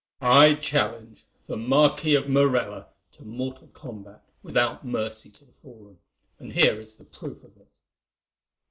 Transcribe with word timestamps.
I 0.33 0.55
challenge 0.55 1.27
the 1.45 1.55
Marquis 1.57 2.15
of 2.15 2.27
Morella 2.27 2.87
to 3.11 3.21
mortal 3.23 3.67
combat 3.67 4.23
without 4.41 4.83
mercy 4.83 5.29
to 5.29 5.45
the 5.45 5.53
fallen, 5.61 5.99
and 6.39 6.51
here 6.51 6.79
is 6.79 6.95
the 6.97 7.03
proof 7.05 7.43
of 7.43 7.55
it." 7.57 7.67